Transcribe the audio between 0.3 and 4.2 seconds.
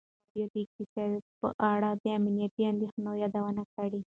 راډیو د اقتصاد په اړه د امنیتي اندېښنو یادونه کړې.